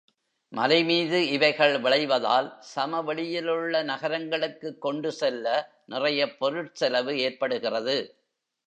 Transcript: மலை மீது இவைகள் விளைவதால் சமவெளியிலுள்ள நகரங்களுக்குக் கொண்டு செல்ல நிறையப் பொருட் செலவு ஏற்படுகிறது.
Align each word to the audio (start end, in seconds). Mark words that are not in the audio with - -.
மலை 0.53 0.83
மீது 0.83 1.27
இவைகள் 1.27 1.81
விளைவதால் 1.81 2.49
சமவெளியிலுள்ள 2.75 3.83
நகரங்களுக்குக் 3.83 4.77
கொண்டு 4.77 5.11
செல்ல 5.11 5.45
நிறையப் 5.85 6.39
பொருட் 6.39 6.73
செலவு 6.73 7.19
ஏற்படுகிறது. 7.19 7.97